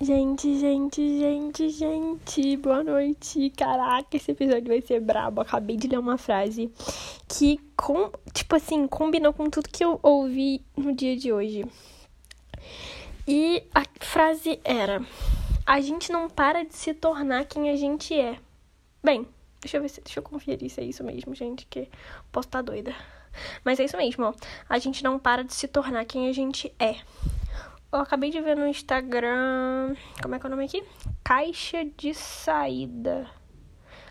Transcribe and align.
Gente, 0.00 0.58
gente, 0.58 1.20
gente, 1.20 1.68
gente, 1.68 2.56
boa 2.56 2.82
noite. 2.82 3.48
Caraca, 3.50 4.16
esse 4.16 4.32
episódio 4.32 4.66
vai 4.66 4.80
ser 4.80 4.98
brabo. 4.98 5.40
Acabei 5.40 5.76
de 5.76 5.86
ler 5.86 6.00
uma 6.00 6.18
frase 6.18 6.68
que, 7.28 7.60
com, 7.76 8.10
tipo 8.32 8.56
assim, 8.56 8.88
combinou 8.88 9.32
com 9.32 9.48
tudo 9.48 9.68
que 9.68 9.84
eu 9.84 10.00
ouvi 10.02 10.60
no 10.76 10.92
dia 10.92 11.16
de 11.16 11.32
hoje. 11.32 11.64
E 13.26 13.62
a 13.72 13.84
frase 14.00 14.58
era: 14.64 15.00
A 15.64 15.80
gente 15.80 16.10
não 16.10 16.28
para 16.28 16.64
de 16.64 16.74
se 16.74 16.92
tornar 16.92 17.44
quem 17.44 17.70
a 17.70 17.76
gente 17.76 18.18
é. 18.18 18.36
Bem, 19.02 19.24
deixa 19.60 19.76
eu 19.76 19.82
ver 19.82 19.90
se, 19.90 20.00
deixa 20.00 20.18
eu 20.18 20.24
conferir 20.24 20.70
se 20.70 20.80
é 20.80 20.84
isso 20.84 21.04
mesmo, 21.04 21.36
gente, 21.36 21.66
que 21.66 21.88
posso 22.32 22.48
estar 22.48 22.64
tá 22.64 22.72
doida. 22.72 22.92
Mas 23.64 23.78
é 23.78 23.84
isso 23.84 23.96
mesmo, 23.96 24.24
ó. 24.24 24.34
A 24.68 24.76
gente 24.80 25.04
não 25.04 25.20
para 25.20 25.44
de 25.44 25.54
se 25.54 25.68
tornar 25.68 26.04
quem 26.04 26.28
a 26.28 26.32
gente 26.32 26.74
é. 26.80 26.96
Eu 27.94 28.00
acabei 28.00 28.28
de 28.28 28.40
ver 28.40 28.56
no 28.56 28.66
Instagram. 28.66 29.94
Como 30.20 30.34
é 30.34 30.38
que 30.40 30.44
é 30.44 30.48
o 30.48 30.50
nome 30.50 30.64
aqui? 30.64 30.82
Caixa 31.22 31.84
de 31.84 32.12
saída. 32.12 33.30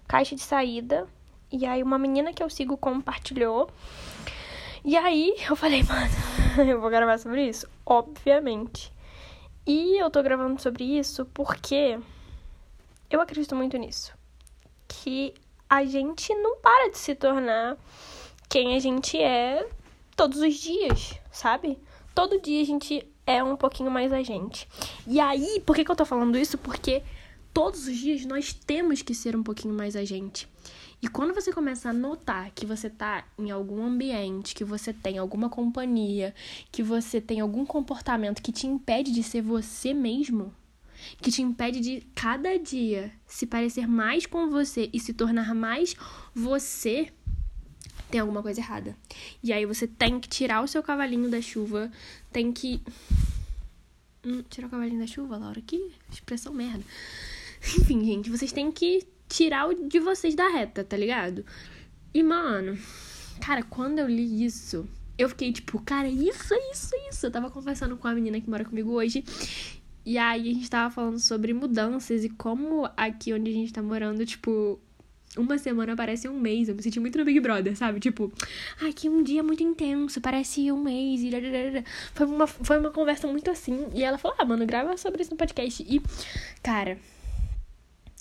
Caixa 0.07 0.37
de 0.37 0.41
saída. 0.41 1.05
E 1.51 1.65
aí 1.65 1.83
uma 1.83 1.97
menina 1.97 2.31
que 2.31 2.41
eu 2.41 2.49
sigo 2.49 2.77
compartilhou. 2.77 3.69
E 4.85 4.95
aí 4.95 5.35
eu 5.49 5.57
falei, 5.57 5.83
mano, 5.83 6.71
eu 6.71 6.79
vou 6.79 6.89
gravar 6.89 7.17
sobre 7.17 7.45
isso? 7.45 7.67
Obviamente. 7.85 8.89
E 9.67 10.01
eu 10.01 10.09
tô 10.09 10.23
gravando 10.23 10.61
sobre 10.61 10.85
isso 10.85 11.25
porque 11.33 11.99
eu 13.09 13.19
acredito 13.19 13.53
muito 13.53 13.77
nisso. 13.77 14.13
Que 14.87 15.33
a 15.69 15.83
gente 15.83 16.33
não 16.35 16.55
para 16.59 16.89
de 16.89 16.97
se 16.97 17.15
tornar 17.15 17.75
quem 18.47 18.77
a 18.77 18.79
gente 18.79 19.21
é 19.21 19.67
todos 20.15 20.39
os 20.39 20.53
dias, 20.55 21.19
sabe? 21.33 21.77
Todo 22.13 22.41
dia 22.41 22.61
a 22.61 22.65
gente 22.65 23.05
é 23.25 23.43
um 23.43 23.55
pouquinho 23.55 23.89
mais 23.89 24.13
a 24.13 24.21
gente. 24.21 24.67
E 25.07 25.19
aí, 25.19 25.61
por 25.65 25.75
que, 25.75 25.83
que 25.83 25.91
eu 25.91 25.95
tô 25.95 26.05
falando 26.05 26.37
isso? 26.37 26.57
Porque 26.57 27.01
todos 27.53 27.87
os 27.87 27.97
dias 27.97 28.25
nós 28.25 28.53
temos 28.53 29.01
que 29.01 29.13
ser 29.13 29.35
um 29.35 29.43
pouquinho 29.43 29.73
mais 29.73 29.95
a 29.95 30.03
gente. 30.03 30.47
E 31.01 31.07
quando 31.07 31.33
você 31.33 31.51
começa 31.51 31.89
a 31.89 31.93
notar 31.93 32.51
que 32.51 32.65
você 32.65 32.89
tá 32.89 33.25
em 33.37 33.51
algum 33.51 33.83
ambiente, 33.83 34.55
que 34.55 34.63
você 34.63 34.93
tem 34.93 35.17
alguma 35.17 35.49
companhia, 35.49 36.33
que 36.71 36.81
você 36.81 37.19
tem 37.19 37.41
algum 37.41 37.65
comportamento 37.65 38.41
que 38.41 38.53
te 38.53 38.67
impede 38.67 39.11
de 39.11 39.21
ser 39.21 39.41
você 39.41 39.93
mesmo, 39.93 40.53
que 41.21 41.29
te 41.29 41.41
impede 41.41 41.81
de 41.81 42.07
cada 42.15 42.57
dia 42.57 43.11
se 43.27 43.45
parecer 43.45 43.85
mais 43.87 44.25
com 44.25 44.49
você 44.49 44.89
e 44.93 44.99
se 44.99 45.13
tornar 45.13 45.53
mais 45.53 45.93
você, 46.33 47.11
tem 48.13 48.21
alguma 48.21 48.43
coisa 48.43 48.59
errada. 48.59 48.95
E 49.41 49.51
aí 49.51 49.65
você 49.65 49.87
tem 49.87 50.19
que 50.19 50.29
tirar 50.29 50.61
o 50.61 50.67
seu 50.67 50.83
cavalinho 50.83 51.31
da 51.31 51.41
chuva, 51.41 51.91
tem 52.31 52.51
que. 52.53 52.79
Hum, 54.23 54.43
tirar 54.47 54.67
o 54.67 54.69
cavalinho 54.69 54.99
da 54.99 55.07
chuva, 55.07 55.35
Laura? 55.35 55.59
Que 55.65 55.91
expressão 56.11 56.53
merda. 56.53 56.83
Enfim, 57.75 58.05
gente, 58.05 58.29
vocês 58.29 58.51
têm 58.51 58.71
que 58.71 59.01
tirar 59.27 59.67
o 59.67 59.73
de 59.89 59.99
vocês 59.99 60.35
da 60.35 60.47
reta, 60.47 60.83
tá 60.83 60.95
ligado? 60.95 61.43
E, 62.13 62.21
mano, 62.21 62.77
cara, 63.41 63.63
quando 63.63 63.97
eu 63.97 64.07
li 64.07 64.45
isso, 64.45 64.87
eu 65.17 65.27
fiquei 65.27 65.51
tipo, 65.51 65.81
cara, 65.81 66.07
isso, 66.07 66.53
isso, 66.71 66.91
isso. 67.09 67.25
Eu 67.25 67.31
tava 67.31 67.49
conversando 67.49 67.97
com 67.97 68.07
a 68.07 68.13
menina 68.13 68.39
que 68.39 68.47
mora 68.47 68.63
comigo 68.63 68.91
hoje. 68.91 69.23
E 70.05 70.19
aí 70.19 70.51
a 70.51 70.53
gente 70.53 70.69
tava 70.69 70.93
falando 70.93 71.17
sobre 71.17 71.51
mudanças 71.51 72.23
e 72.23 72.29
como 72.29 72.87
aqui 72.95 73.33
onde 73.33 73.49
a 73.49 73.53
gente 73.53 73.73
tá 73.73 73.81
morando, 73.81 74.23
tipo, 74.23 74.79
uma 75.37 75.57
semana 75.57 75.95
parece 75.95 76.27
um 76.27 76.39
mês. 76.39 76.69
Eu 76.69 76.75
me 76.75 76.81
senti 76.81 76.99
muito 76.99 77.17
no 77.17 77.25
Big 77.25 77.39
Brother, 77.39 77.75
sabe? 77.75 77.99
Tipo, 77.99 78.31
ai, 78.81 78.93
que 78.93 79.09
um 79.09 79.23
dia 79.23 79.43
muito 79.43 79.63
intenso, 79.63 80.21
parece 80.21 80.71
um 80.71 80.81
mês. 80.81 81.21
Foi, 82.13 82.25
uma, 82.25 82.47
foi 82.47 82.79
uma 82.79 82.91
conversa 82.91 83.27
muito 83.27 83.49
assim. 83.49 83.87
E 83.93 84.03
ela 84.03 84.17
falou, 84.17 84.37
ah, 84.39 84.45
mano, 84.45 84.65
grava 84.65 84.95
sobre 84.97 85.21
isso 85.21 85.31
no 85.31 85.37
podcast. 85.37 85.83
E, 85.87 86.01
cara, 86.61 86.97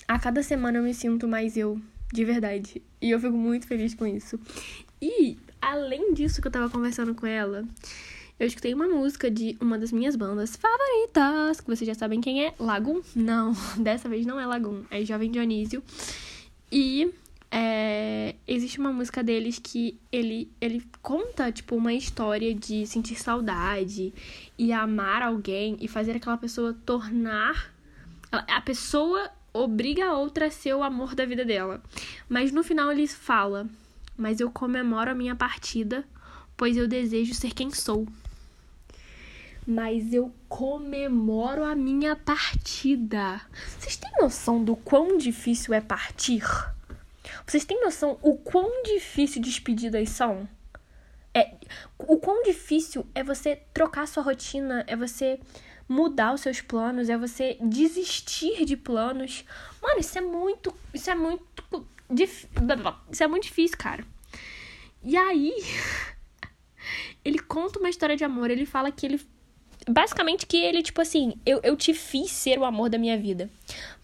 a 0.07 0.19
cada 0.19 0.43
semana 0.43 0.79
eu 0.79 0.83
me 0.83 0.93
sinto 0.93 1.27
mais 1.27 1.55
eu, 1.55 1.79
de 2.11 2.25
verdade. 2.25 2.81
E 3.01 3.11
eu 3.11 3.19
fico 3.19 3.35
muito 3.35 3.67
feliz 3.67 3.93
com 3.93 4.05
isso. 4.05 4.39
E, 5.01 5.37
além 5.61 6.13
disso 6.13 6.41
que 6.41 6.47
eu 6.47 6.51
tava 6.51 6.69
conversando 6.69 7.13
com 7.13 7.27
ela, 7.27 7.63
eu 8.39 8.47
escutei 8.47 8.73
uma 8.73 8.87
música 8.87 9.29
de 9.29 9.55
uma 9.61 9.77
das 9.77 9.91
minhas 9.91 10.15
bandas 10.15 10.55
favoritas, 10.55 11.61
que 11.61 11.67
vocês 11.67 11.87
já 11.87 11.93
sabem 11.93 12.19
quem 12.19 12.45
é, 12.45 12.53
Lagoon. 12.59 13.01
Não, 13.15 13.53
dessa 13.77 14.09
vez 14.09 14.25
não 14.25 14.39
é 14.39 14.45
Lagoon, 14.45 14.83
é 14.89 15.03
Jovem 15.05 15.31
Dionísio. 15.31 15.83
E 16.75 17.13
é, 17.51 18.33
existe 18.47 18.79
uma 18.79 18.91
música 18.91 19.23
deles 19.23 19.59
que 19.59 19.99
ele, 20.11 20.51
ele 20.59 20.83
conta, 21.03 21.51
tipo, 21.51 21.75
uma 21.75 21.93
história 21.93 22.51
de 22.51 22.87
sentir 22.87 23.13
saudade 23.13 24.11
e 24.57 24.73
amar 24.73 25.21
alguém 25.21 25.77
e 25.79 25.87
fazer 25.87 26.15
aquela 26.15 26.35
pessoa 26.35 26.75
tornar. 26.83 27.71
A 28.31 28.59
pessoa 28.59 29.29
obriga 29.53 30.07
a 30.07 30.17
outra 30.17 30.47
a 30.47 30.49
ser 30.49 30.73
o 30.73 30.81
amor 30.81 31.13
da 31.13 31.27
vida 31.27 31.45
dela. 31.45 31.79
Mas 32.27 32.51
no 32.51 32.63
final 32.63 32.91
ele 32.91 33.05
fala: 33.05 33.67
Mas 34.17 34.39
eu 34.39 34.49
comemoro 34.49 35.11
a 35.11 35.15
minha 35.15 35.35
partida, 35.35 36.03
pois 36.57 36.75
eu 36.75 36.87
desejo 36.87 37.35
ser 37.35 37.53
quem 37.53 37.69
sou. 37.69 38.07
Mas 39.65 40.13
eu 40.13 40.33
comemoro 40.49 41.63
a 41.63 41.73
minha 41.75 42.15
partida. 42.15 43.41
Vocês 43.79 43.95
têm 43.95 44.11
noção 44.19 44.63
do 44.63 44.75
quão 44.75 45.17
difícil 45.17 45.73
é 45.73 45.81
partir? 45.81 46.43
Vocês 47.45 47.65
têm 47.65 47.81
noção 47.81 48.17
o 48.21 48.37
quão 48.37 48.83
difícil 48.83 49.41
despedidas 49.41 50.09
são? 50.09 50.47
É, 51.33 51.55
o 51.97 52.17
quão 52.17 52.43
difícil 52.43 53.07
é 53.15 53.23
você 53.23 53.55
trocar 53.73 54.07
sua 54.07 54.21
rotina, 54.21 54.83
é 54.85 54.95
você 54.95 55.39
mudar 55.87 56.33
os 56.33 56.41
seus 56.41 56.61
planos, 56.61 57.09
é 57.09 57.17
você 57.17 57.57
desistir 57.61 58.65
de 58.65 58.77
planos. 58.77 59.43
Mano, 59.81 59.99
isso 59.99 60.17
é 60.17 60.21
muito, 60.21 60.75
isso 60.93 61.09
é 61.09 61.15
muito 61.15 61.43
isso 63.09 63.23
é 63.23 63.27
muito 63.27 63.43
difícil, 63.43 63.77
cara. 63.77 64.05
E 65.01 65.17
aí, 65.17 65.53
ele 67.25 67.39
conta 67.39 67.79
uma 67.79 67.89
história 67.89 68.15
de 68.15 68.23
amor, 68.23 68.51
ele 68.51 68.65
fala 68.65 68.91
que 68.91 69.05
ele 69.05 69.19
basicamente 69.87 70.45
que 70.45 70.57
ele 70.57 70.81
tipo 70.81 71.01
assim, 71.01 71.35
eu, 71.45 71.59
eu 71.63 71.75
te 71.75 71.93
fiz 71.93 72.31
ser 72.31 72.59
o 72.59 72.65
amor 72.65 72.89
da 72.89 72.97
minha 72.97 73.17
vida. 73.17 73.49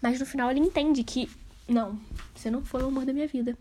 Mas 0.00 0.18
no 0.18 0.26
final 0.26 0.50
ele 0.50 0.60
entende 0.60 1.02
que 1.04 1.28
não, 1.68 1.98
você 2.34 2.50
não 2.50 2.64
foi 2.64 2.82
o 2.82 2.86
amor 2.86 3.04
da 3.04 3.12
minha 3.12 3.28
vida. 3.28 3.56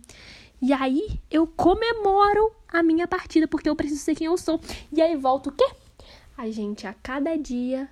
E 0.62 0.74
aí 0.74 1.20
eu 1.32 1.48
comemoro 1.48 2.52
a 2.68 2.84
minha 2.84 3.08
partida, 3.08 3.48
porque 3.48 3.70
eu 3.70 3.76
preciso 3.76 4.02
ser 4.02 4.16
quem 4.16 4.28
eu 4.28 4.38
sou. 4.38 4.60
E 4.92 5.02
aí 5.02 5.16
volta 5.16 5.50
o 5.50 5.54
quê? 5.54 5.70
A 6.38 6.50
gente 6.50 6.86
a 6.86 6.94
cada 6.94 7.36
dia 7.38 7.90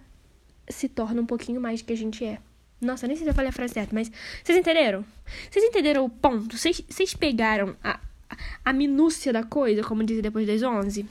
se 0.70 0.90
torna 0.90 1.22
um 1.22 1.26
pouquinho 1.26 1.62
mais 1.62 1.82
do 1.82 1.86
que 1.86 1.94
a 1.94 1.98
gente 1.98 2.26
é. 2.26 2.40
Nossa, 2.80 3.08
nem 3.08 3.16
sei 3.16 3.26
se 3.26 3.30
eu 3.30 3.34
falei 3.34 3.50
a 3.50 3.54
frase 3.54 3.74
certa, 3.74 3.94
mas 3.94 4.12
vocês 4.44 4.58
entenderam? 4.58 5.04
Vocês 5.50 5.66
entenderam 5.66 6.06
o 6.06 6.10
ponto? 6.10 6.58
Vocês, 6.58 6.82
vocês 6.88 7.14
pegaram 7.14 7.76
a, 7.84 8.00
a 8.64 8.74
minúcia 8.74 9.34
da 9.34 9.44
coisa, 9.44 9.84
como 9.84 10.04
dizer 10.04 10.22
depois 10.22 10.46
das 10.46 10.62
11? 10.62 11.06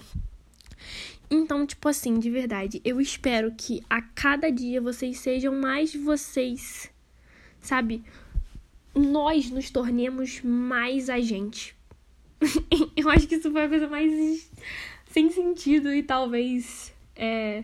Então, 1.31 1.67
tipo 1.67 1.89
assim, 1.89 2.19
de 2.19 2.31
verdade, 2.31 2.81
eu 2.85 3.01
espero 3.01 3.53
que 3.57 3.83
a 3.91 4.01
cada 4.01 4.51
dia 4.51 4.81
vocês 4.81 5.19
sejam 5.19 5.55
mais 5.55 5.95
vocês, 5.95 6.91
sabe? 7.61 8.05
nós 8.97 9.51
nos 9.51 9.71
tornemos 9.71 10.41
mais 10.43 11.11
a 11.11 11.21
gente. 11.21 11.77
eu 12.97 13.09
acho 13.11 13.27
que 13.27 13.37
isso 13.37 13.51
foi 13.51 13.65
a 13.65 13.69
coisa 13.69 13.89
mais 13.89 14.51
sem 15.11 15.31
sentido 15.31 15.93
e 15.95 16.03
talvez 16.03 16.95
é, 17.15 17.63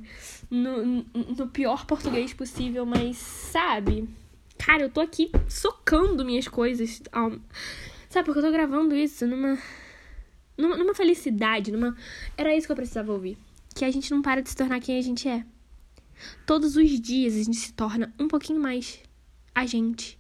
no, 0.51 1.05
no 1.15 1.49
pior 1.49 1.87
português 1.87 2.33
possível, 2.35 2.85
mas 2.85 3.17
sabe? 3.17 4.09
Cara, 4.59 4.83
eu 4.83 4.91
tô 4.91 5.01
aqui 5.01 5.31
socando 5.49 6.25
minhas 6.25 6.47
coisas. 6.47 7.03
Sabe, 8.09 8.27
porque 8.27 8.39
eu 8.39 8.45
tô 8.45 8.53
gravando 8.53 8.95
isso 8.95 9.27
numa, 9.27 9.59
numa, 10.57 10.95
felicidade, 10.95 11.73
numa. 11.73 11.97
Era 12.37 12.55
isso 12.55 12.67
que 12.67 12.73
eu 12.73 12.77
precisava 12.77 13.11
ouvir. 13.11 13.39
Que 13.75 13.85
a 13.85 13.91
gente 13.91 14.11
não 14.11 14.23
para 14.23 14.43
de 14.43 14.51
se 14.51 14.57
tornar 14.57 14.81
quem 14.81 14.99
a 14.99 15.03
gente 15.03 15.29
é. 15.29 15.45
Todos 16.47 16.77
os 16.77 17.01
dias 17.01 17.35
a 17.35 17.43
gente 17.43 17.57
se 17.57 17.73
torna 17.73 18.13
um 18.19 18.29
pouquinho 18.29 18.61
mais 18.61 19.01
a 19.55 19.67
gente. 19.67 20.19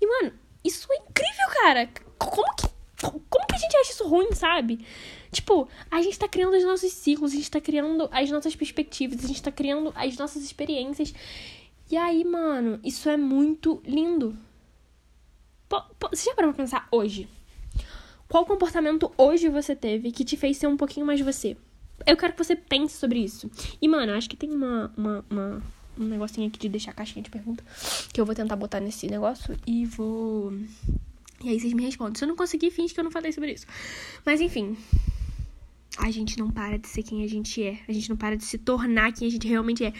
E, 0.00 0.06
mano, 0.06 0.32
isso 0.64 0.86
é 0.92 0.96
incrível, 0.96 1.48
cara. 1.62 1.90
Como 2.18 2.54
que. 2.54 2.68
Como 3.00 3.46
que 3.46 3.54
a 3.54 3.58
gente 3.58 3.76
acha 3.78 3.92
isso 3.92 4.06
ruim, 4.06 4.32
sabe? 4.32 4.84
Tipo, 5.32 5.66
a 5.90 6.02
gente 6.02 6.18
tá 6.18 6.28
criando 6.28 6.54
os 6.54 6.64
nossos 6.64 6.92
ciclos, 6.92 7.32
a 7.32 7.36
gente 7.36 7.50
tá 7.50 7.60
criando 7.60 8.08
as 8.12 8.30
nossas 8.30 8.54
perspectivas, 8.54 9.24
a 9.24 9.28
gente 9.28 9.42
tá 9.42 9.50
criando 9.50 9.92
as 9.96 10.16
nossas 10.18 10.42
experiências. 10.42 11.14
E 11.90 11.96
aí, 11.96 12.24
mano, 12.24 12.78
isso 12.84 13.08
é 13.08 13.16
muito 13.16 13.82
lindo. 13.86 14.36
Pô, 15.68 15.80
pô, 15.98 16.08
você 16.08 16.28
já 16.28 16.34
parou 16.34 16.52
pra 16.52 16.62
pensar 16.62 16.88
hoje? 16.90 17.28
Qual 18.28 18.44
comportamento 18.44 19.10
hoje 19.16 19.48
você 19.48 19.74
teve 19.74 20.12
que 20.12 20.24
te 20.24 20.36
fez 20.36 20.56
ser 20.56 20.66
um 20.66 20.76
pouquinho 20.76 21.06
mais 21.06 21.20
você? 21.20 21.56
Eu 22.06 22.16
quero 22.16 22.32
que 22.32 22.42
você 22.42 22.56
pense 22.56 22.96
sobre 22.96 23.18
isso. 23.18 23.50
E, 23.80 23.88
mano, 23.88 24.12
acho 24.12 24.28
que 24.28 24.36
tem 24.36 24.50
uma, 24.50 24.92
uma, 24.96 25.24
uma 25.30 25.62
um 25.98 26.04
negocinho 26.04 26.48
aqui 26.48 26.58
de 26.58 26.68
deixar 26.68 26.92
a 26.92 26.94
caixinha 26.94 27.22
de 27.22 27.30
pergunta. 27.30 27.64
Que 28.12 28.20
eu 28.20 28.26
vou 28.26 28.34
tentar 28.34 28.56
botar 28.56 28.80
nesse 28.80 29.06
negócio 29.06 29.56
e 29.66 29.84
vou. 29.84 30.52
E 31.42 31.48
aí 31.48 31.60
vocês 31.60 31.72
me 31.72 31.84
respondem. 31.84 32.14
Se 32.18 32.24
eu 32.24 32.28
não 32.28 32.36
conseguir, 32.36 32.70
finge 32.70 32.94
que 32.94 33.00
eu 33.00 33.04
não 33.04 33.10
falei 33.10 33.32
sobre 33.32 33.52
isso. 33.52 33.66
Mas 34.24 34.40
enfim. 34.40 34.76
A 35.98 36.10
gente 36.10 36.38
não 36.38 36.50
para 36.50 36.78
de 36.78 36.88
ser 36.88 37.02
quem 37.02 37.24
a 37.24 37.28
gente 37.28 37.62
é. 37.62 37.78
A 37.88 37.92
gente 37.92 38.08
não 38.08 38.16
para 38.16 38.36
de 38.36 38.44
se 38.44 38.56
tornar 38.56 39.12
quem 39.12 39.28
a 39.28 39.30
gente 39.30 39.46
realmente 39.46 39.84
é. 39.84 39.92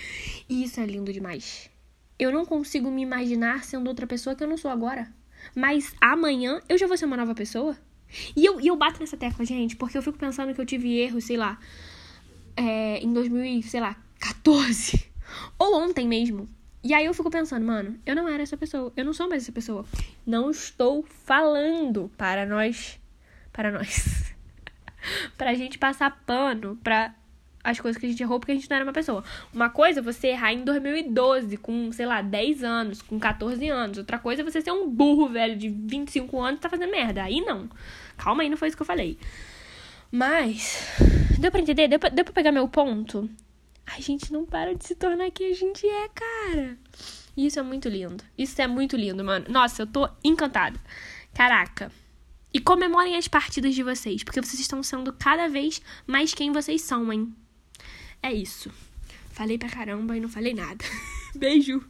E 0.49 0.65
isso 0.65 0.81
é 0.81 0.87
lindo 0.87 1.13
demais. 1.13 1.69
eu 2.19 2.31
não 2.33 2.45
consigo 2.45 2.91
me 2.91 3.03
imaginar 3.03 3.65
sendo 3.65 3.89
outra 3.89 4.07
pessoa 4.07 4.35
que 4.35 4.43
eu 4.43 4.49
não 4.49 4.57
sou 4.57 4.71
agora. 4.71 5.13
Mas 5.55 5.95
amanhã 6.01 6.61
eu 6.69 6.79
já 6.79 6.87
vou 6.87 6.97
ser 6.97 7.07
uma 7.07 7.17
nova 7.17 7.35
pessoa. 7.35 7.77
E 8.37 8.45
eu, 8.45 8.61
e 8.61 8.67
eu 8.67 8.77
bato 8.77 9.01
nessa 9.01 9.17
tecla, 9.17 9.45
gente, 9.45 9.77
porque 9.77 9.97
eu 9.97 10.03
fico 10.03 10.19
pensando 10.19 10.55
que 10.55 10.61
eu 10.61 10.67
tive 10.67 10.99
erro, 10.99 11.21
sei 11.21 11.37
lá, 11.37 11.59
é, 12.61 12.99
em 12.99 13.13
2014. 13.13 15.11
Ou 15.59 15.83
ontem 15.83 16.07
mesmo. 16.07 16.49
E 16.83 16.95
aí 16.95 17.07
eu 17.07 17.15
fico 17.15 17.31
pensando, 17.31 17.65
mano, 17.65 17.99
eu 18.07 18.15
não 18.15 18.29
era 18.29 18.43
essa 18.43 18.57
pessoa. 18.57 18.93
Eu 18.97 19.05
não 19.05 19.13
sou 19.13 19.29
mais 19.29 19.43
essa 19.43 19.53
pessoa. 19.53 19.85
Não 20.27 20.51
estou 20.51 21.05
falando 21.25 22.11
para 22.17 22.47
nós. 22.47 22.99
Para 23.53 23.71
nós. 23.71 24.35
pra 25.37 25.55
gente 25.55 25.79
passar 25.79 26.23
pano 26.25 26.79
pra 26.83 27.15
as 27.63 27.79
coisas 27.79 28.01
que 28.01 28.07
a 28.07 28.09
gente 28.09 28.23
errou 28.23 28.41
porque 28.41 28.53
a 28.53 28.55
gente 28.55 28.69
não 28.71 28.77
era 28.77 28.85
uma 28.85 28.93
pessoa. 28.93 29.23
Uma 29.53 29.69
coisa 29.69 30.01
é 30.01 30.03
você 30.03 30.29
errar 30.29 30.53
em 30.53 30.65
2012, 30.65 31.59
com, 31.59 31.93
sei 31.93 32.07
lá, 32.07 32.23
10 32.23 32.65
anos, 32.65 33.03
com 33.03 33.19
14 33.19 33.69
anos. 33.69 33.99
Outra 33.99 34.19
coisa 34.19 34.41
é 34.41 34.45
você 34.45 34.63
ser 34.63 34.73
um 34.73 34.89
burro 34.89 35.29
velho 35.29 35.57
de 35.57 35.69
25 35.69 36.41
anos 36.41 36.59
e 36.59 36.63
tá 36.63 36.71
fazendo 36.71 36.91
merda. 36.91 37.23
Aí 37.23 37.41
não. 37.43 37.69
Calma 38.17 38.43
aí, 38.43 38.49
não 38.49 38.57
foi 38.57 38.69
isso 38.69 38.77
que 38.77 38.83
eu 38.83 38.87
falei. 38.87 39.19
Mas, 40.11 40.99
deu 41.41 41.51
pra 41.51 41.61
entender? 41.61 41.89
Deu 41.89 41.99
pra, 41.99 42.09
deu 42.09 42.25
pra 42.25 42.35
pegar 42.35 42.53
meu 42.53 42.69
ponto? 42.69 43.29
A 43.87 44.01
gente 44.01 44.33
não 44.33 44.45
para 44.47 44.75
de 44.75 44.87
se 44.87 44.95
tornar 44.95 45.31
quem 45.31 45.51
a 45.51 45.55
gente 45.55 45.87
é, 45.87 46.09
cara. 46.09 46.79
Isso 47.37 47.59
é 47.59 47.63
muito 47.63 47.89
lindo. 47.89 48.23
Isso 48.37 48.61
é 48.61 48.67
muito 48.67 48.97
lindo, 48.97 49.25
mano. 49.25 49.47
Nossa, 49.49 49.83
eu 49.83 49.87
tô 49.87 50.09
encantada. 50.23 50.79
Caraca. 51.35 51.91
E 52.53 52.61
comemorem 52.61 53.17
as 53.17 53.29
partidas 53.29 53.75
de 53.75 53.83
vocês, 53.83 54.23
porque 54.23 54.41
vocês 54.41 54.61
estão 54.61 54.83
sendo 54.83 55.13
cada 55.13 55.49
vez 55.49 55.81
mais 56.07 56.35
quem 56.35 56.53
vocês 56.53 56.83
são, 56.83 57.13
hein? 57.13 57.35
É 58.23 58.33
isso. 58.33 58.71
Falei 59.31 59.57
pra 59.57 59.69
caramba 59.69 60.17
e 60.17 60.21
não 60.21 60.29
falei 60.29 60.53
nada. 60.53 60.85
Beijo! 61.35 61.83